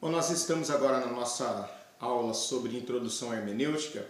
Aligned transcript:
Bom, 0.00 0.08
nós 0.10 0.30
estamos 0.30 0.68
agora 0.70 0.98
na 0.98 1.06
nossa 1.06 1.70
aula 2.00 2.34
sobre 2.34 2.76
introdução 2.76 3.30
à 3.30 3.36
hermenêutica. 3.36 4.04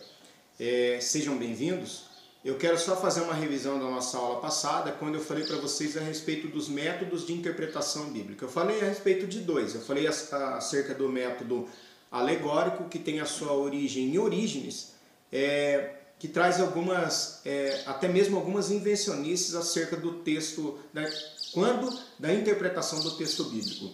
É, 0.59 0.99
sejam 1.03 1.37
bem-vindos. 1.37 2.05
Eu 2.43 2.57
quero 2.57 2.79
só 2.79 2.97
fazer 2.97 3.21
uma 3.21 3.35
revisão 3.35 3.79
da 3.79 3.85
nossa 3.85 4.17
aula 4.17 4.41
passada, 4.41 4.91
quando 4.93 5.17
eu 5.17 5.21
falei 5.21 5.45
para 5.45 5.59
vocês 5.59 5.95
a 5.99 6.01
respeito 6.01 6.49
dos 6.49 6.69
métodos 6.71 7.27
de 7.27 7.35
interpretação 7.35 8.11
bíblica. 8.11 8.47
Eu 8.47 8.49
falei 8.49 8.81
a 8.81 8.85
respeito 8.85 9.27
de 9.27 9.41
dois. 9.41 9.75
Eu 9.75 9.83
falei 9.83 10.07
acerca 10.07 10.95
do 10.95 11.11
método 11.11 11.69
alegórico, 12.11 12.89
que 12.89 12.99
tem 12.99 13.21
a 13.21 13.27
sua 13.27 13.53
origem 13.53 14.15
em 14.15 14.19
Orígenes, 14.19 14.95
é, 15.31 16.00
que 16.21 16.29
traz 16.29 16.61
algumas, 16.61 17.41
é, 17.47 17.83
até 17.87 18.07
mesmo 18.07 18.37
algumas 18.37 18.71
invencionices 18.71 19.55
acerca 19.55 19.97
do 19.97 20.19
texto, 20.19 20.79
né, 20.93 21.11
quando 21.55 21.99
da 22.19 22.33
interpretação 22.33 23.01
do 23.01 23.17
texto 23.17 23.45
bíblico. 23.45 23.91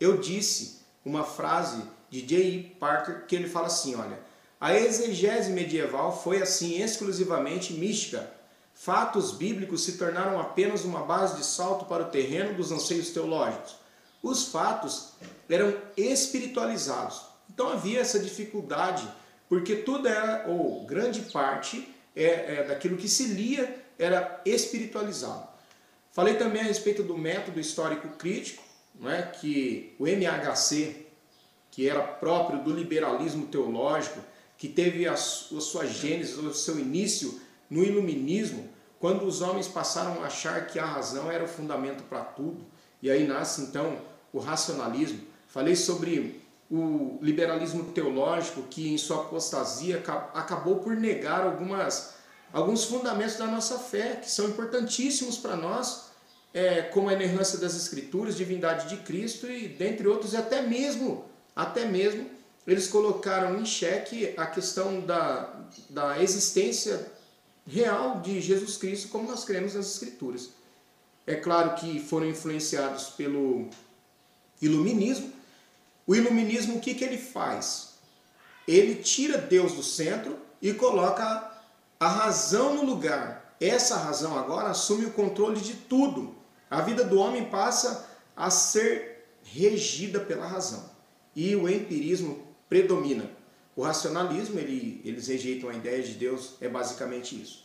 Eu 0.00 0.16
disse 0.16 0.80
uma 1.04 1.22
frase 1.22 1.82
de 2.08 2.22
J.E. 2.22 2.62
Parker 2.80 3.26
que 3.26 3.36
ele 3.36 3.46
fala 3.46 3.66
assim, 3.66 3.94
olha, 3.94 4.18
a 4.58 4.74
exegese 4.74 5.52
medieval 5.52 6.18
foi 6.22 6.40
assim 6.40 6.82
exclusivamente 6.82 7.74
mística. 7.74 8.32
Fatos 8.72 9.32
bíblicos 9.32 9.84
se 9.84 9.98
tornaram 9.98 10.40
apenas 10.40 10.82
uma 10.82 11.04
base 11.04 11.36
de 11.36 11.44
salto 11.44 11.84
para 11.84 12.04
o 12.04 12.10
terreno 12.10 12.54
dos 12.54 12.72
anseios 12.72 13.10
teológicos. 13.10 13.76
Os 14.22 14.46
fatos 14.48 15.10
eram 15.46 15.76
espiritualizados. 15.94 17.20
Então 17.52 17.68
havia 17.68 18.00
essa 18.00 18.18
dificuldade, 18.18 19.06
porque 19.48 19.76
tudo 19.76 20.08
era, 20.08 20.46
ou 20.48 20.84
grande 20.84 21.20
parte 21.20 21.88
é, 22.14 22.24
é, 22.24 22.64
daquilo 22.64 22.96
que 22.96 23.08
se 23.08 23.26
lia 23.26 23.84
era 23.98 24.40
espiritualizado. 24.44 25.46
Falei 26.10 26.34
também 26.34 26.62
a 26.62 26.64
respeito 26.64 27.02
do 27.02 27.16
método 27.16 27.60
histórico 27.60 28.08
crítico, 28.16 28.62
é? 29.04 29.22
que 29.22 29.94
o 29.98 30.06
MHC, 30.06 31.06
que 31.70 31.88
era 31.88 32.00
próprio 32.00 32.62
do 32.62 32.72
liberalismo 32.72 33.46
teológico, 33.46 34.20
que 34.56 34.68
teve 34.68 35.06
a, 35.06 35.12
a 35.12 35.16
sua 35.16 35.84
gênese, 35.84 36.34
o 36.34 36.54
seu 36.54 36.78
início 36.78 37.38
no 37.68 37.84
iluminismo, 37.84 38.70
quando 38.98 39.26
os 39.26 39.42
homens 39.42 39.68
passaram 39.68 40.22
a 40.22 40.26
achar 40.26 40.66
que 40.66 40.78
a 40.78 40.86
razão 40.86 41.30
era 41.30 41.44
o 41.44 41.48
fundamento 41.48 42.02
para 42.04 42.24
tudo. 42.24 42.64
E 43.02 43.10
aí 43.10 43.26
nasce 43.26 43.60
então 43.60 43.98
o 44.32 44.38
racionalismo. 44.38 45.20
Falei 45.48 45.76
sobre 45.76 46.40
o 46.70 47.18
liberalismo 47.22 47.92
teológico, 47.92 48.62
que 48.62 48.92
em 48.92 48.98
sua 48.98 49.22
apostasia 49.22 50.02
acabou 50.34 50.76
por 50.76 50.96
negar 50.96 51.44
algumas, 51.44 52.14
alguns 52.52 52.84
fundamentos 52.84 53.36
da 53.36 53.46
nossa 53.46 53.78
fé, 53.78 54.16
que 54.16 54.30
são 54.30 54.48
importantíssimos 54.48 55.36
para 55.36 55.56
nós, 55.56 56.06
é, 56.52 56.82
como 56.82 57.08
a 57.08 57.12
inerrância 57.12 57.58
das 57.58 57.76
Escrituras, 57.76 58.36
divindade 58.36 58.88
de 58.88 59.02
Cristo 59.02 59.46
e 59.46 59.68
dentre 59.68 60.08
outros, 60.08 60.32
e 60.32 60.36
até 60.36 60.62
mesmo, 60.62 61.24
até 61.54 61.84
mesmo 61.84 62.28
eles 62.66 62.88
colocaram 62.88 63.60
em 63.60 63.64
xeque 63.64 64.34
a 64.36 64.46
questão 64.46 65.00
da, 65.00 65.54
da 65.88 66.20
existência 66.20 67.12
real 67.66 68.20
de 68.20 68.40
Jesus 68.40 68.76
Cristo, 68.76 69.08
como 69.08 69.28
nós 69.28 69.44
cremos 69.44 69.74
nas 69.74 69.86
Escrituras. 69.86 70.50
É 71.26 71.34
claro 71.34 71.74
que 71.74 72.00
foram 72.00 72.28
influenciados 72.28 73.08
pelo 73.10 73.68
iluminismo. 74.60 75.32
O 76.06 76.14
iluminismo, 76.14 76.76
o 76.76 76.80
que, 76.80 76.94
que 76.94 77.04
ele 77.04 77.18
faz? 77.18 77.94
Ele 78.66 78.96
tira 78.96 79.38
Deus 79.38 79.72
do 79.72 79.82
centro 79.82 80.38
e 80.62 80.72
coloca 80.72 81.50
a 81.98 82.08
razão 82.08 82.74
no 82.74 82.84
lugar. 82.84 83.56
Essa 83.60 83.96
razão 83.96 84.38
agora 84.38 84.68
assume 84.68 85.06
o 85.06 85.12
controle 85.12 85.60
de 85.60 85.74
tudo. 85.74 86.34
A 86.70 86.80
vida 86.80 87.04
do 87.04 87.18
homem 87.18 87.46
passa 87.46 88.08
a 88.36 88.50
ser 88.50 89.28
regida 89.42 90.20
pela 90.20 90.46
razão. 90.46 90.90
E 91.34 91.54
o 91.56 91.68
empirismo 91.68 92.46
predomina. 92.68 93.30
O 93.74 93.82
racionalismo, 93.82 94.58
ele, 94.58 95.00
eles 95.04 95.28
rejeitam 95.28 95.68
a 95.68 95.74
ideia 95.74 96.02
de 96.02 96.14
Deus, 96.14 96.54
é 96.60 96.68
basicamente 96.68 97.40
isso. 97.40 97.64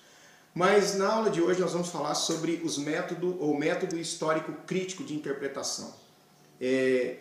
Mas 0.54 0.96
na 0.96 1.08
aula 1.08 1.30
de 1.30 1.42
hoje 1.42 1.62
nós 1.62 1.72
vamos 1.72 1.90
falar 1.90 2.14
sobre 2.16 2.62
os 2.64 2.78
método 2.78 3.38
ou 3.40 3.58
método 3.58 3.98
histórico 3.98 4.52
crítico 4.68 5.04
de 5.04 5.16
interpretação. 5.16 5.96
É, 6.60 7.18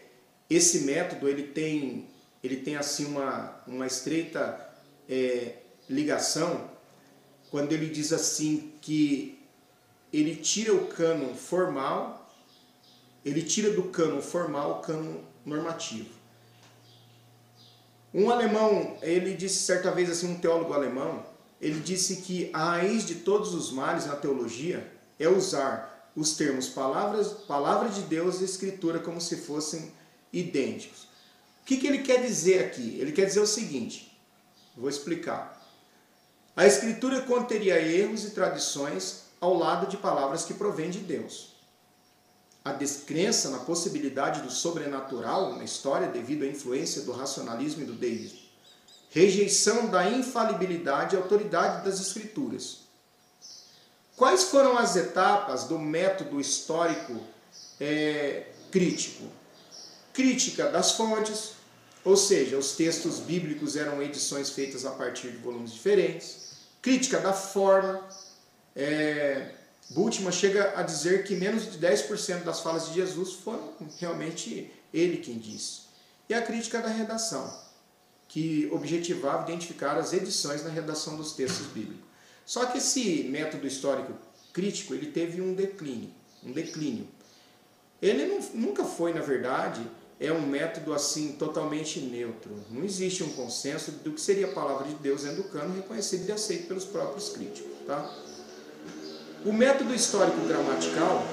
esse 0.51 0.81
método 0.81 1.29
ele 1.29 1.45
tem, 1.45 2.09
ele 2.43 2.57
tem 2.57 2.75
assim 2.77 3.07
uma, 3.07 3.63
uma 3.67 3.87
estreita 3.87 4.69
é, 5.09 5.55
ligação 5.89 6.69
quando 7.51 7.73
ele 7.73 7.89
diz 7.89 8.13
assim 8.13 8.73
que 8.81 9.39
ele 10.13 10.37
tira 10.37 10.75
o 10.75 10.87
cânon 10.87 11.35
formal, 11.35 12.31
ele 13.25 13.43
tira 13.43 13.71
do 13.71 13.85
cânon 13.85 14.21
formal 14.21 14.79
o 14.79 14.81
cânon 14.81 15.21
normativo. 15.45 16.09
Um 18.13 18.31
alemão, 18.31 18.97
ele 19.03 19.35
disse 19.35 19.65
certa 19.65 19.91
vez 19.93 20.11
assim, 20.11 20.33
um 20.33 20.39
teólogo 20.39 20.73
alemão, 20.73 21.25
ele 21.61 21.79
disse 21.81 22.17
que 22.17 22.51
a 22.53 22.71
raiz 22.71 23.05
de 23.05 23.17
todos 23.17 23.55
os 23.55 23.71
males 23.71 24.07
na 24.07 24.17
teologia 24.17 24.91
é 25.19 25.29
usar 25.29 26.11
os 26.17 26.37
termos 26.37 26.69
palavras, 26.69 27.29
palavra 27.29 27.89
de 27.89 28.03
Deus 28.03 28.41
e 28.41 28.45
escritura 28.45 28.99
como 28.99 29.21
se 29.21 29.37
fossem 29.37 29.93
idênticos. 30.33 31.03
O 31.63 31.67
que, 31.67 31.77
que 31.77 31.87
ele 31.87 31.99
quer 31.99 32.23
dizer 32.23 32.65
aqui? 32.65 32.99
Ele 32.99 33.13
quer 33.13 33.27
dizer 33.27 33.41
o 33.41 33.47
seguinte, 33.47 34.19
vou 34.77 34.89
explicar. 34.89 35.61
A 36.57 36.67
escritura 36.67 37.23
conteria 37.23 37.81
erros 37.81 38.25
e 38.25 38.31
tradições 38.31 39.25
ao 39.41 39.55
lado 39.55 39.87
de 39.87 39.97
palavras 39.97 40.45
que 40.45 40.55
provêm 40.55 40.91
de 40.91 40.99
Deus 40.99 41.51
a 42.65 42.73
descrença 42.73 43.51
na 43.51 43.59
possibilidade 43.59 44.43
do 44.43 44.51
sobrenatural 44.51 45.57
na 45.57 45.65
história 45.65 46.09
devido 46.09 46.45
à 46.45 46.47
influência 46.47 47.03
do 47.03 47.13
racionalismo 47.13 47.83
e 47.83 47.87
do 47.87 47.95
deísmo. 47.95 48.39
Rejeição 49.11 49.87
da 49.89 50.09
infalibilidade 50.09 51.15
e 51.15 51.19
autoridade 51.19 51.85
das 51.85 52.01
escrituras. 52.01 52.83
Quais 54.17 54.45
foram 54.45 54.77
as 54.77 54.95
etapas 54.95 55.65
do 55.65 55.79
método 55.79 56.39
histórico 56.39 57.19
é, 57.81 58.47
crítico? 58.71 59.25
Crítica 60.13 60.69
das 60.69 60.93
fontes, 60.93 61.53
ou 62.05 62.17
seja, 62.17 62.57
os 62.59 62.73
textos 62.73 63.19
bíblicos 63.19 63.77
eram 63.77 64.03
edições 64.03 64.51
feitas 64.51 64.85
a 64.85 64.91
partir 64.91 65.31
de 65.31 65.37
volumes 65.39 65.73
diferentes. 65.73 66.51
Crítica 66.83 67.19
da 67.19 67.33
forma, 67.33 68.09
é, 68.75 69.51
Bultmann 69.91 70.33
chega 70.33 70.79
a 70.79 70.83
dizer 70.83 71.25
que 71.25 71.35
menos 71.35 71.71
de 71.71 71.79
10% 71.79 72.45
das 72.45 72.61
falas 72.61 72.89
de 72.89 72.95
Jesus 72.95 73.35
foram 73.35 73.75
realmente 73.99 74.73
ele 74.93 75.19
quem 75.19 75.39
disse. 75.39 75.83
E 76.29 76.35
a 76.35 76.43
crítica 76.43 76.81
da 76.81 76.89
redação, 76.89 77.53
que 78.29 78.69
objetivava 78.73 79.51
identificar 79.51 79.97
as 79.97 80.13
edições 80.13 80.63
na 80.65 80.71
redação 80.71 81.17
dos 81.17 81.33
textos 81.33 81.67
bíblicos. 81.67 82.05
Só 82.47 82.67
que 82.67 82.79
esse 82.79 83.25
método 83.25 83.67
histórico 83.67 84.13
crítico, 84.53 84.95
ele 84.95 85.11
teve 85.11 85.41
um 85.41 85.55
declínio, 85.55 86.11
um 86.45 86.53
declínio. 86.53 87.07
Ele 88.01 88.27
não, 88.27 88.41
nunca 88.55 88.85
foi, 88.85 89.13
na 89.13 89.21
verdade, 89.21 89.81
é 90.21 90.31
um 90.31 90.47
método 90.47 90.93
assim 90.93 91.33
totalmente 91.33 91.99
neutro. 91.99 92.51
Não 92.71 92.85
existe 92.85 93.25
um 93.25 93.31
consenso 93.31 93.91
do 93.91 94.13
que 94.13 94.21
seria 94.21 94.47
a 94.49 94.53
palavra 94.53 94.87
de 94.87 94.95
Deus 94.97 95.23
dentro 95.23 95.43
do 95.43 95.49
cano 95.49 95.75
reconhecido 95.75 96.29
e 96.29 96.33
aceito 96.33 96.69
pelos 96.69 96.85
próprios 96.85 97.31
críticos, 97.31 97.73
tá? 97.87 98.15
O 99.47 99.53
método 99.55 99.95
histórico 99.95 100.39
gramatical, 100.47 101.27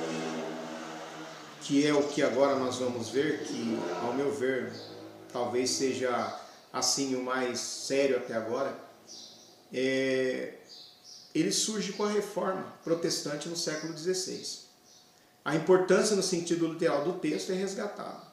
que 1.64 1.86
é 1.86 1.94
o 1.94 2.08
que 2.08 2.24
agora 2.24 2.56
nós 2.56 2.78
vamos 2.78 3.10
ver, 3.10 3.44
que 3.44 3.78
ao 4.02 4.14
meu 4.14 4.32
ver 4.34 4.72
talvez 5.34 5.72
seja 5.72 6.40
assim 6.72 7.14
o 7.16 7.22
mais 7.22 7.60
sério 7.60 8.16
até 8.16 8.36
agora, 8.36 8.74
é, 9.74 10.54
ele 11.36 11.52
surge 11.52 11.92
com 11.92 12.06
a 12.06 12.10
reforma 12.10 12.74
protestante 12.86 13.50
no 13.50 13.58
século 13.58 13.98
XVI. 13.98 14.66
A 15.44 15.56
importância 15.58 16.16
no 16.16 16.24
sentido 16.24 16.68
literal 16.68 17.04
do 17.04 17.20
texto 17.20 17.52
é 17.52 17.56
resgatada. 17.56 18.27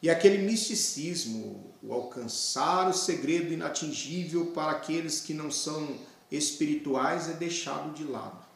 E 0.00 0.08
aquele 0.08 0.38
misticismo, 0.38 1.74
o 1.82 1.92
alcançar 1.92 2.88
o 2.88 2.92
segredo 2.92 3.52
inatingível 3.52 4.46
para 4.46 4.72
aqueles 4.72 5.20
que 5.20 5.34
não 5.34 5.50
são 5.50 5.98
espirituais 6.30 7.28
é 7.28 7.32
deixado 7.32 7.92
de 7.92 8.04
lado. 8.04 8.46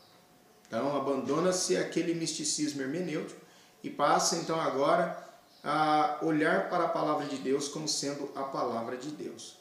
Então 0.67 0.97
abandona-se 0.97 1.77
aquele 1.77 2.15
misticismo 2.15 2.81
hermenêutico 2.81 3.41
e 3.83 3.91
passa 3.91 4.37
então 4.37 4.61
agora 4.61 5.23
a 5.65 6.19
olhar 6.23 6.69
para 6.71 6.85
a 6.85 6.89
palavra 6.89 7.27
de 7.27 7.37
Deus 7.37 7.69
como 7.69 7.89
sendo 7.89 8.31
a 8.35 8.45
palavra 8.45 8.97
de 8.97 9.11
Deus. 9.11 9.59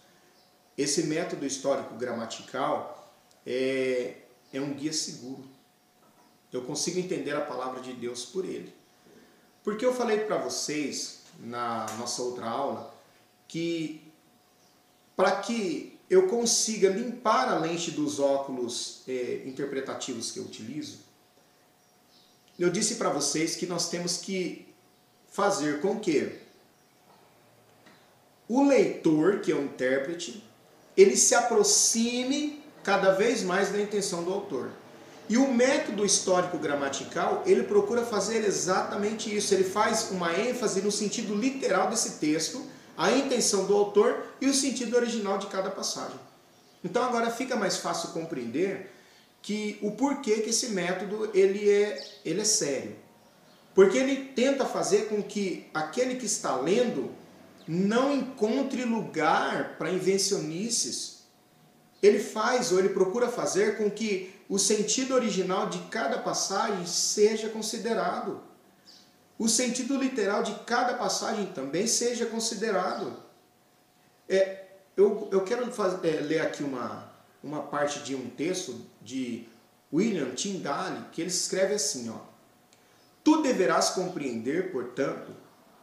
Esse 0.78 1.04
método 1.04 1.46
histórico 1.46 1.96
gramatical 1.96 3.14
é, 3.46 4.18
é 4.54 4.62
um 4.62 4.74
guia 4.74 4.94
seguro. 4.94 5.44
Eu 6.52 6.64
consigo 6.64 7.00
entender 7.00 7.36
a 7.36 7.42
palavra 7.42 7.82
de 7.82 7.94
Deus 7.94 8.26
por 8.26 8.46
ele. 8.46 8.74
Porque 9.64 9.86
eu 9.86 9.94
falei 9.94 10.20
para 10.20 10.38
vocês 10.38 11.21
na 11.44 11.86
nossa 11.98 12.22
outra 12.22 12.48
aula 12.48 12.94
que 13.48 14.02
para 15.16 15.42
que 15.42 16.00
eu 16.10 16.28
consiga 16.28 16.90
limpar 16.90 17.50
a 17.50 17.58
lente 17.58 17.92
dos 17.92 18.20
óculos 18.20 19.02
é, 19.08 19.44
interpretativos 19.46 20.32
que 20.32 20.40
eu 20.40 20.44
utilizo, 20.44 21.00
eu 22.58 22.70
disse 22.70 22.96
para 22.96 23.10
vocês 23.10 23.56
que 23.56 23.66
nós 23.66 23.90
temos 23.90 24.18
que 24.18 24.68
fazer 25.30 25.82
com 25.82 26.00
que 26.00 26.40
o 28.48 28.64
leitor, 28.64 29.40
que 29.40 29.52
é 29.52 29.56
o 29.56 29.64
intérprete, 29.64 30.44
ele 30.96 31.16
se 31.16 31.34
aproxime 31.34 32.62
cada 32.84 33.12
vez 33.14 33.44
mais 33.44 33.72
da 33.72 33.82
intenção 33.82 34.24
do 34.24 34.34
autor. 34.34 34.72
E 35.30 35.38
o 35.38 35.52
método 35.52 36.06
histórico 36.06 36.58
gramatical, 36.58 37.44
ele 37.46 37.64
procura 37.64 38.04
fazer 38.04 38.44
exatamente 38.44 39.34
isso. 39.34 39.54
Ele 39.54 39.64
faz 39.64 40.12
uma 40.12 40.38
ênfase 40.38 40.82
no 40.82 40.92
sentido 40.92 41.34
literal 41.36 41.90
desse 41.90 42.20
texto, 42.20 42.66
a 42.98 43.12
intenção 43.12 43.66
do 43.66 43.74
autor 43.74 44.26
e 44.42 44.48
o 44.48 44.54
sentido 44.54 44.96
original 44.96 45.38
de 45.38 45.48
cada 45.48 45.70
passagem. 45.70 46.20
Então 46.84 47.04
agora 47.04 47.30
fica 47.32 47.56
mais 47.56 47.78
fácil 47.78 48.10
compreender 48.10 48.92
que 49.42 49.80
o 49.82 49.92
porquê 49.92 50.42
que 50.42 50.50
esse 50.50 50.70
método 50.70 51.30
ele 51.34 51.70
é, 51.70 52.04
ele 52.26 52.42
é 52.42 52.46
sério. 52.46 52.96
Porque 53.74 53.98
ele 53.98 54.26
tenta 54.36 54.66
fazer 54.66 55.08
com 55.08 55.24
que 55.24 55.68
aquele 55.74 56.16
que 56.16 56.26
está 56.26 56.56
lendo 56.56 57.12
não 57.68 58.14
encontre 58.14 58.84
lugar 58.84 59.78
para 59.78 59.92
invencionices. 59.92 61.21
Ele 62.02 62.20
faz 62.20 62.72
ou 62.72 62.80
ele 62.80 62.90
procura 62.90 63.28
fazer 63.28 63.78
com 63.78 63.90
que 63.90 64.34
o 64.50 64.58
sentido 64.58 65.14
original 65.14 65.70
de 65.70 65.80
cada 65.90 66.18
passagem 66.18 66.86
seja 66.86 67.50
considerado. 67.50 68.42
O 69.38 69.48
sentido 69.48 69.98
literal 69.98 70.44
de 70.44 70.54
cada 70.66 70.94
passagem 70.96 71.48
também 71.48 71.88
seja 71.88 72.26
considerado. 72.26 73.18
É, 74.28 74.66
eu, 74.96 75.30
eu 75.32 75.44
quero 75.44 75.64
é, 76.04 76.12
ler 76.22 76.42
aqui 76.42 76.64
uma, 76.64 77.12
uma 77.44 77.64
parte 77.64 78.00
de 78.00 78.16
um 78.16 78.30
texto 78.30 78.82
de 79.02 79.48
William 79.92 80.32
Tyndale, 80.32 81.06
que 81.12 81.22
ele 81.22 81.30
escreve 81.30 81.74
assim, 81.74 82.10
ó. 82.10 82.20
Tu 83.24 83.42
deverás 83.42 83.90
compreender, 83.90 84.72
portanto, 84.72 85.32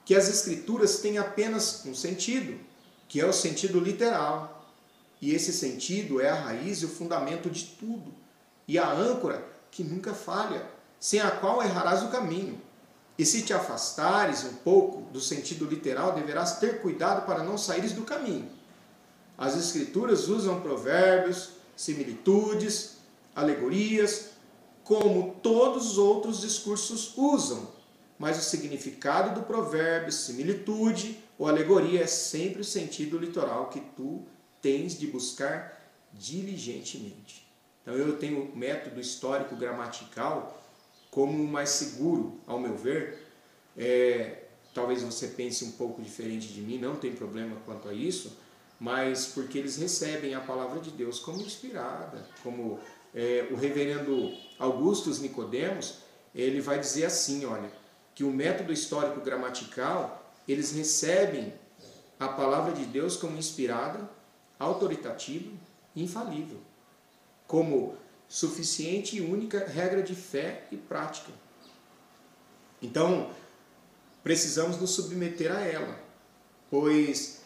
que 0.04 0.14
as 0.14 0.28
escrituras 0.28 0.98
têm 1.00 1.18
apenas 1.18 1.84
um 1.84 1.94
sentido, 1.94 2.58
que 3.08 3.20
é 3.20 3.26
o 3.26 3.32
sentido 3.32 3.78
literal. 3.78 4.57
E 5.20 5.34
esse 5.34 5.52
sentido 5.52 6.20
é 6.20 6.28
a 6.28 6.34
raiz 6.34 6.82
e 6.82 6.84
o 6.84 6.88
fundamento 6.88 7.50
de 7.50 7.64
tudo, 7.64 8.14
e 8.66 8.78
a 8.78 8.90
âncora 8.90 9.44
que 9.70 9.82
nunca 9.82 10.14
falha, 10.14 10.64
sem 11.00 11.20
a 11.20 11.30
qual 11.30 11.62
errarás 11.62 12.02
o 12.02 12.08
caminho. 12.08 12.60
E 13.18 13.24
se 13.24 13.42
te 13.42 13.52
afastares 13.52 14.44
um 14.44 14.54
pouco 14.54 15.10
do 15.10 15.20
sentido 15.20 15.64
literal, 15.64 16.12
deverás 16.12 16.58
ter 16.58 16.80
cuidado 16.80 17.26
para 17.26 17.42
não 17.42 17.58
saíres 17.58 17.92
do 17.92 18.02
caminho. 18.02 18.48
As 19.36 19.56
escrituras 19.56 20.28
usam 20.28 20.60
provérbios, 20.60 21.50
similitudes, 21.76 22.98
alegorias, 23.34 24.30
como 24.84 25.36
todos 25.42 25.92
os 25.92 25.98
outros 25.98 26.40
discursos 26.40 27.12
usam, 27.16 27.68
mas 28.18 28.38
o 28.38 28.42
significado 28.42 29.34
do 29.34 29.46
provérbio, 29.46 30.10
similitude 30.10 31.22
ou 31.38 31.46
alegoria 31.46 32.02
é 32.02 32.06
sempre 32.06 32.62
o 32.62 32.64
sentido 32.64 33.18
literal 33.18 33.68
que 33.68 33.80
tu 33.96 34.22
tens 34.60 34.98
de 34.98 35.06
buscar 35.06 35.78
diligentemente. 36.12 37.46
Então 37.82 37.94
eu 37.94 38.16
tenho 38.18 38.42
o 38.42 38.56
método 38.56 39.00
histórico 39.00 39.56
gramatical 39.56 40.62
como 41.10 41.42
o 41.42 41.48
mais 41.48 41.70
seguro, 41.70 42.38
ao 42.46 42.58
meu 42.58 42.76
ver. 42.76 43.26
É, 43.76 44.44
talvez 44.74 45.02
você 45.02 45.28
pense 45.28 45.64
um 45.64 45.72
pouco 45.72 46.02
diferente 46.02 46.48
de 46.48 46.60
mim, 46.60 46.78
não 46.78 46.96
tem 46.96 47.12
problema 47.12 47.56
quanto 47.64 47.88
a 47.88 47.94
isso, 47.94 48.36
mas 48.78 49.26
porque 49.26 49.58
eles 49.58 49.76
recebem 49.76 50.34
a 50.34 50.40
palavra 50.40 50.80
de 50.80 50.90
Deus 50.90 51.18
como 51.18 51.40
inspirada, 51.40 52.26
como 52.42 52.78
é, 53.14 53.48
o 53.50 53.56
reverendo 53.56 54.32
Augustus 54.58 55.20
Nicodemos, 55.20 55.98
ele 56.34 56.60
vai 56.60 56.78
dizer 56.78 57.06
assim, 57.06 57.44
olha, 57.44 57.70
que 58.14 58.22
o 58.22 58.30
método 58.30 58.72
histórico 58.72 59.20
gramatical, 59.20 60.32
eles 60.46 60.72
recebem 60.72 61.52
a 62.18 62.28
palavra 62.28 62.72
de 62.72 62.84
Deus 62.84 63.16
como 63.16 63.38
inspirada, 63.38 64.08
autoritativa 64.58 65.50
e 65.94 66.02
infalível, 66.02 66.58
como 67.46 67.96
suficiente 68.28 69.16
e 69.16 69.20
única 69.20 69.66
regra 69.66 70.02
de 70.02 70.14
fé 70.14 70.66
e 70.70 70.76
prática. 70.76 71.32
Então, 72.82 73.30
precisamos 74.22 74.78
nos 74.78 74.90
submeter 74.90 75.50
a 75.50 75.60
ela, 75.60 75.98
pois 76.70 77.40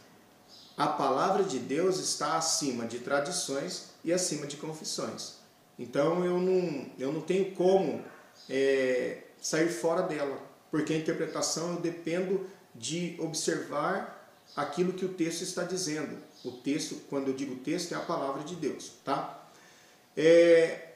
a 0.77 0.87
palavra 0.87 1.45
de 1.45 1.59
Deus 1.59 1.99
está 1.99 2.37
acima 2.37 2.87
de 2.87 2.99
tradições 2.99 3.91
e 4.05 4.13
acima 4.13 4.47
de 4.47 4.57
confissões. 4.57 5.35
Então 5.79 6.25
eu 6.25 6.39
não, 6.39 6.87
eu 6.99 7.13
não 7.13 7.21
tenho 7.21 7.55
como 7.55 8.03
é, 8.49 9.23
sair 9.41 9.69
fora 9.69 10.03
dela 10.03 10.53
porque 10.73 10.95
a 10.95 10.97
interpretação 10.97 11.75
eu 11.75 11.81
dependo 11.81 12.47
de 12.75 13.15
observar 13.21 14.35
aquilo 14.57 14.95
que 14.95 15.05
o 15.05 15.11
texto 15.11 15.43
está 15.43 15.65
dizendo. 15.65 16.17
O 16.45 16.51
texto, 16.51 16.97
quando 17.09 17.29
eu 17.29 17.35
digo 17.35 17.57
texto, 17.57 17.93
é 17.93 17.97
a 17.97 18.01
palavra 18.01 18.43
de 18.43 18.57
Deus, 18.57 18.93
tá? 19.05 19.49
É, 20.17 20.89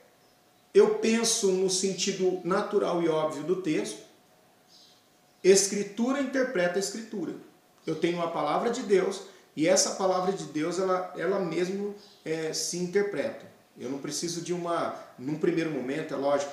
eu 0.75 0.97
penso 0.97 1.53
no 1.53 1.71
sentido 1.71 2.41
natural 2.45 3.03
e 3.03 3.09
óbvio 3.09 3.45
do 3.45 3.63
texto. 3.63 4.05
Escritura 5.43 6.21
interpreta 6.21 6.77
a 6.77 6.81
escritura. 6.81 7.35
Eu 7.87 7.95
tenho 7.95 8.21
a 8.21 8.29
palavra 8.29 8.71
de 8.71 8.83
Deus 8.83 9.23
e 9.55 9.67
essa 9.67 9.93
palavra 9.93 10.33
de 10.33 10.45
Deus 10.45 10.79
ela, 10.79 11.15
ela 11.17 11.39
mesmo 11.39 11.95
é, 12.25 12.53
se 12.53 12.77
interpreta. 12.77 13.47
Eu 13.79 13.91
não 13.91 13.99
preciso 13.99 14.43
de 14.43 14.53
uma, 14.53 14.95
num 15.19 15.39
primeiro 15.39 15.71
momento, 15.71 16.13
é 16.13 16.17
lógico, 16.17 16.53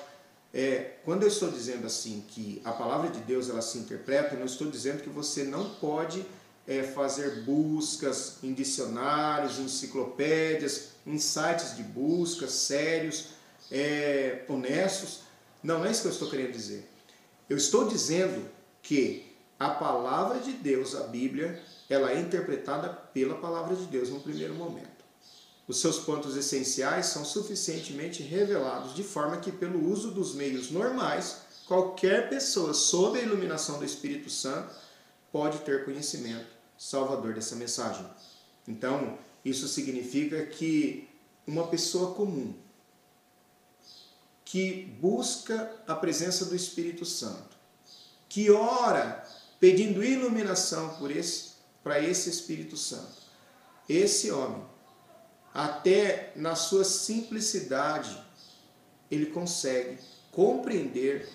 é, 0.53 0.97
quando 1.03 1.23
eu 1.23 1.27
estou 1.27 1.49
dizendo 1.49 1.87
assim 1.87 2.23
que 2.27 2.61
a 2.63 2.71
palavra 2.71 3.09
de 3.09 3.19
Deus 3.21 3.49
ela 3.49 3.61
se 3.61 3.79
interpreta, 3.79 4.35
eu 4.35 4.39
não 4.39 4.45
estou 4.45 4.69
dizendo 4.69 5.01
que 5.01 5.09
você 5.09 5.43
não 5.43 5.69
pode 5.75 6.23
é, 6.68 6.83
fazer 6.83 7.42
buscas 7.44 8.38
em 8.42 8.54
dicionários, 8.54 9.60
enciclopédias, 9.60 10.89
em 11.06 11.18
sites 11.18 11.75
de 11.75 11.83
busca 11.83 12.48
sérios, 12.48 13.30
é, 13.71 14.45
honestos. 14.48 15.21
Não, 15.62 15.80
não 15.80 15.86
é 15.86 15.92
isso 15.92 16.01
que 16.01 16.07
eu 16.07 16.12
estou 16.12 16.30
querendo 16.30 16.51
dizer. 16.51 16.89
Eu 17.50 17.57
estou 17.57 17.88
dizendo 17.88 18.50
que 18.81 19.31
a 19.60 19.69
palavra 19.69 20.39
de 20.39 20.54
Deus, 20.54 20.95
a 20.95 21.04
Bíblia, 21.04 21.62
ela 21.89 22.12
é 22.12 22.19
interpretada 22.19 22.89
pela 22.89 23.36
palavra 23.36 23.75
de 23.75 23.86
Deus 23.86 24.10
no 24.10 24.19
primeiro 24.19 24.54
momento. 24.54 24.92
Os 25.68 25.80
seus 25.80 26.00
pontos 26.00 26.36
essenciais 26.36 27.07
são 27.07 27.24
suficientemente 27.24 28.21
revelados 28.21 28.94
de 28.94 29.04
forma 29.04 29.38
que, 29.38 29.51
pelo 29.51 29.89
uso 29.89 30.12
dos 30.12 30.33
meios 30.36 30.69
normais, 30.71 31.38
qualquer 31.65 32.30
pessoa 32.30 32.74
sob 32.74 33.17
a 33.17 33.22
iluminação 33.22 33.79
do 33.79 33.86
Espírito 33.86 34.29
Santo 34.29 34.74
pode 35.32 35.60
ter 35.60 35.86
conhecimento 35.86 36.52
salvador 36.77 37.34
dessa 37.34 37.56
mensagem. 37.56 38.06
Então, 38.68 39.18
isso 39.44 39.68
significa 39.68 40.46
que 40.46 41.08
uma 41.46 41.68
pessoa 41.68 42.13
comum 42.13 42.53
que 44.46 44.86
busca 45.01 45.75
a 45.88 45.96
presença 45.96 46.46
do 46.46 46.56
Espírito 46.56 47.06
Santo, 47.06 47.58
que 48.30 48.51
ora 48.51 49.27
pedindo 49.60 50.03
iluminação 50.03 50.96
por 50.98 51.10
esse 51.10 51.53
para 51.84 52.00
esse 52.00 52.30
Espírito 52.30 52.77
Santo, 52.77 53.22
esse 53.89 54.32
homem 54.32 54.63
até 55.53 56.32
na 56.36 56.56
sua 56.56 56.84
simplicidade, 56.84 58.18
ele 59.12 59.27
consegue 59.27 60.00
compreender 60.32 61.30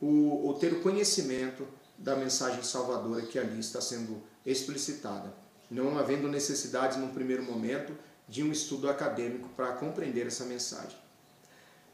o, 0.00 0.46
ou 0.46 0.54
ter 0.54 0.72
o 0.72 0.82
conhecimento 0.82 1.66
da 1.96 2.16
mensagem 2.16 2.62
salvadora 2.62 3.22
que 3.22 3.38
ali 3.38 3.60
está 3.60 3.80
sendo 3.80 4.22
explicitada, 4.44 5.32
não 5.70 5.98
havendo 5.98 6.28
necessidade, 6.28 6.98
num 6.98 7.08
primeiro 7.08 7.42
momento, 7.42 7.96
de 8.28 8.42
um 8.42 8.50
estudo 8.52 8.88
acadêmico 8.88 9.48
para 9.50 9.72
compreender 9.72 10.26
essa 10.26 10.44
mensagem. 10.44 10.96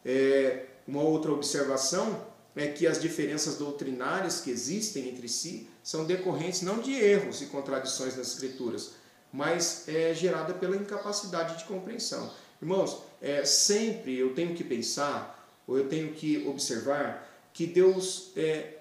É, 0.05 0.67
uma 0.87 1.03
outra 1.03 1.33
observação 1.33 2.27
é 2.57 2.67
que 2.69 2.87
as 2.87 3.01
diferenças 3.01 3.57
doutrinárias 3.57 4.41
que 4.41 4.51
existem 4.51 5.09
entre 5.09 5.29
si 5.29 5.69
são 5.83 6.05
decorrentes 6.05 6.63
não 6.63 6.81
de 6.81 6.93
erros 6.93 7.41
e 7.41 7.47
contradições 7.47 8.17
nas 8.17 8.29
Escrituras, 8.29 8.93
mas 9.33 9.89
é 9.89 10.13
gerada 10.15 10.55
pela 10.55 10.77
incapacidade 10.77 11.59
de 11.59 11.65
compreensão. 11.65 12.31
Irmãos, 12.61 13.03
é, 13.23 13.45
sempre 13.45 14.19
eu 14.19 14.35
tenho 14.35 14.55
que 14.55 14.65
pensar, 14.65 15.49
ou 15.67 15.79
eu 15.79 15.89
tenho 15.89 16.13
que 16.13 16.47
observar, 16.47 17.29
que 17.53 17.67
Deus, 17.67 18.33
é, 18.37 18.79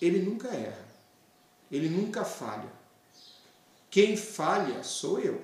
ele 0.00 0.20
nunca 0.20 0.48
erra, 0.48 0.84
ele 1.70 1.88
nunca 1.88 2.24
falha. 2.24 2.75
Quem 3.96 4.14
falha 4.14 4.82
sou 4.82 5.18
eu. 5.20 5.40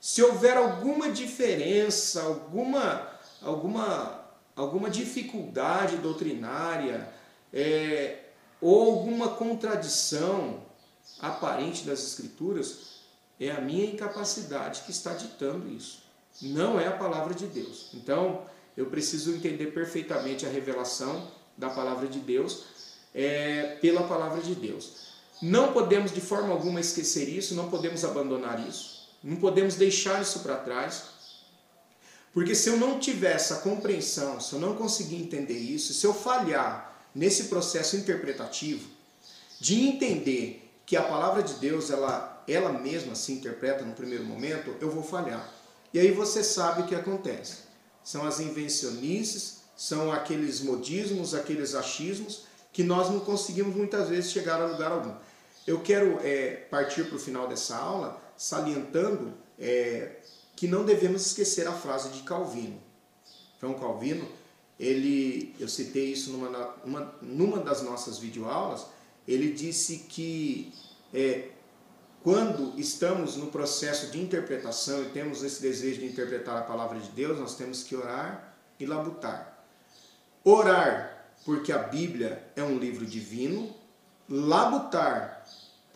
Se 0.00 0.22
houver 0.22 0.56
alguma 0.56 1.10
diferença, 1.10 2.22
alguma, 2.22 3.10
alguma, 3.42 4.24
alguma 4.54 4.88
dificuldade 4.88 5.96
doutrinária, 5.96 7.12
é, 7.52 8.20
ou 8.60 8.92
alguma 8.92 9.30
contradição 9.30 10.62
aparente 11.18 11.84
das 11.84 12.06
Escrituras, 12.06 13.00
é 13.40 13.50
a 13.50 13.60
minha 13.60 13.86
incapacidade 13.86 14.82
que 14.82 14.92
está 14.92 15.12
ditando 15.12 15.68
isso. 15.68 16.04
Não 16.40 16.78
é 16.78 16.86
a 16.86 16.96
palavra 16.96 17.34
de 17.34 17.48
Deus. 17.48 17.90
Então, 17.94 18.44
eu 18.76 18.86
preciso 18.86 19.34
entender 19.34 19.72
perfeitamente 19.72 20.46
a 20.46 20.48
revelação 20.48 21.28
da 21.56 21.68
palavra 21.68 22.06
de 22.06 22.20
Deus 22.20 22.62
é, 23.12 23.76
pela 23.80 24.06
palavra 24.06 24.40
de 24.40 24.54
Deus. 24.54 25.07
Não 25.40 25.72
podemos 25.72 26.12
de 26.12 26.20
forma 26.20 26.52
alguma 26.52 26.80
esquecer 26.80 27.28
isso, 27.28 27.54
não 27.54 27.70
podemos 27.70 28.04
abandonar 28.04 28.66
isso, 28.68 29.08
não 29.22 29.36
podemos 29.36 29.76
deixar 29.76 30.20
isso 30.20 30.40
para 30.40 30.56
trás, 30.56 31.04
porque 32.32 32.54
se 32.54 32.68
eu 32.68 32.76
não 32.76 32.98
tiver 32.98 33.34
essa 33.34 33.56
compreensão, 33.56 34.40
se 34.40 34.52
eu 34.52 34.58
não 34.58 34.74
conseguir 34.74 35.16
entender 35.16 35.58
isso, 35.58 35.94
se 35.94 36.06
eu 36.06 36.12
falhar 36.12 37.08
nesse 37.14 37.44
processo 37.44 37.96
interpretativo 37.96 38.88
de 39.60 39.88
entender 39.88 40.70
que 40.84 40.96
a 40.96 41.02
palavra 41.02 41.42
de 41.42 41.54
Deus 41.54 41.90
ela, 41.90 42.42
ela 42.46 42.72
mesma 42.72 43.14
se 43.14 43.32
interpreta 43.32 43.84
no 43.84 43.94
primeiro 43.94 44.24
momento, 44.24 44.74
eu 44.80 44.90
vou 44.90 45.02
falhar. 45.02 45.52
E 45.92 45.98
aí 45.98 46.12
você 46.12 46.42
sabe 46.44 46.82
o 46.82 46.86
que 46.86 46.94
acontece. 46.94 47.68
São 48.04 48.26
as 48.26 48.40
invencionices, 48.40 49.58
são 49.76 50.12
aqueles 50.12 50.60
modismos, 50.60 51.34
aqueles 51.34 51.74
achismos 51.74 52.46
que 52.72 52.84
nós 52.84 53.10
não 53.10 53.20
conseguimos 53.20 53.74
muitas 53.74 54.08
vezes 54.08 54.30
chegar 54.30 54.60
a 54.60 54.66
lugar 54.66 54.92
algum. 54.92 55.14
Eu 55.68 55.80
quero 55.80 56.18
é, 56.22 56.52
partir 56.70 57.04
para 57.04 57.16
o 57.16 57.18
final 57.18 57.46
dessa 57.46 57.76
aula 57.76 58.18
salientando 58.38 59.34
é, 59.58 60.16
que 60.56 60.66
não 60.66 60.82
devemos 60.82 61.26
esquecer 61.26 61.68
a 61.68 61.72
frase 61.72 62.08
de 62.08 62.22
Calvino. 62.22 62.80
João 63.60 63.74
Calvino, 63.74 64.26
ele, 64.80 65.54
eu 65.60 65.68
citei 65.68 66.06
isso 66.10 66.32
numa, 66.32 66.74
uma, 66.82 67.14
numa 67.20 67.58
das 67.58 67.82
nossas 67.82 68.16
videoaulas, 68.16 68.86
ele 69.26 69.52
disse 69.52 70.06
que 70.08 70.72
é, 71.12 71.50
quando 72.22 72.72
estamos 72.80 73.36
no 73.36 73.48
processo 73.48 74.10
de 74.10 74.18
interpretação 74.22 75.02
e 75.02 75.10
temos 75.10 75.42
esse 75.42 75.60
desejo 75.60 76.00
de 76.00 76.06
interpretar 76.06 76.56
a 76.56 76.62
palavra 76.62 76.98
de 76.98 77.10
Deus, 77.10 77.38
nós 77.38 77.56
temos 77.56 77.82
que 77.82 77.94
orar 77.94 78.56
e 78.80 78.86
labutar. 78.86 79.62
Orar, 80.42 81.30
porque 81.44 81.72
a 81.72 81.78
Bíblia 81.78 82.42
é 82.56 82.62
um 82.62 82.78
livro 82.78 83.04
divino, 83.04 83.76
labutar, 84.30 85.44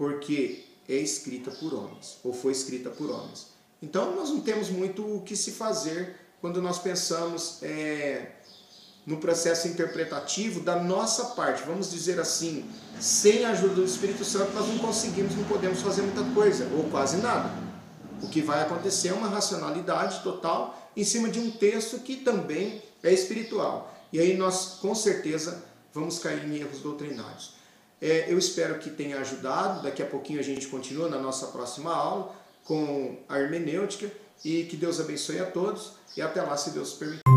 porque 0.03 0.65
é 0.89 0.97
escrita 0.97 1.53
por 1.53 1.73
homens, 1.73 2.19
ou 2.25 2.33
foi 2.33 2.51
escrita 2.51 2.91
por 2.91 3.09
homens. 3.09 3.53
Então 3.81 4.17
nós 4.17 4.31
não 4.31 4.41
temos 4.41 4.69
muito 4.69 5.01
o 5.01 5.21
que 5.21 5.37
se 5.37 5.53
fazer 5.53 6.17
quando 6.41 6.61
nós 6.61 6.81
pensamos 6.81 7.63
é, 7.63 8.33
no 9.07 9.19
processo 9.19 9.69
interpretativo 9.69 10.59
da 10.59 10.83
nossa 10.83 11.37
parte. 11.37 11.63
Vamos 11.63 11.89
dizer 11.89 12.19
assim, 12.19 12.69
sem 12.99 13.45
a 13.45 13.51
ajuda 13.51 13.77
do 13.77 13.85
Espírito 13.85 14.25
Santo 14.25 14.51
nós 14.53 14.67
não 14.67 14.79
conseguimos, 14.79 15.37
não 15.37 15.45
podemos 15.45 15.81
fazer 15.83 16.03
muita 16.03 16.25
coisa, 16.35 16.69
ou 16.77 16.91
quase 16.91 17.19
nada. 17.19 17.55
O 18.21 18.29
que 18.29 18.43
vai 18.43 18.61
acontecer 18.61 19.11
é 19.11 19.13
uma 19.13 19.29
racionalidade 19.29 20.21
total 20.25 20.91
em 20.97 21.05
cima 21.05 21.29
de 21.29 21.39
um 21.39 21.49
texto 21.49 22.01
que 22.01 22.17
também 22.17 22.83
é 23.05 23.13
espiritual. 23.13 23.97
E 24.13 24.19
aí 24.19 24.37
nós, 24.37 24.79
com 24.81 24.97
certeza, 24.97 25.63
vamos 25.95 26.19
cair 26.19 26.45
em 26.45 26.57
erros 26.57 26.81
doutrinários. 26.81 27.62
É, 28.03 28.27
eu 28.29 28.37
espero 28.37 28.81
que 28.81 28.91
tenha 28.91 29.19
ajudado. 29.21 29.85
Daqui 29.85 30.03
a 30.03 30.07
pouquinho 30.07 30.41
a 30.41 30.43
gente 30.43 30.67
continua 30.67 31.09
na 31.09 31.19
nossa 31.19 31.47
próxima 31.47 31.95
aula 31.95 32.35
com 32.65 33.17
a 33.29 33.39
hermenêutica 33.39 34.11
e 34.45 34.65
que 34.65 34.77
Deus 34.77 34.99
abençoe 34.99 35.39
a 35.39 35.47
todos 35.47 35.93
e 36.17 36.21
até 36.21 36.43
lá, 36.43 36.57
se 36.57 36.71
Deus 36.71 36.95
permitir. 36.95 37.32